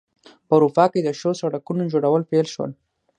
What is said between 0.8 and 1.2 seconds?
کې د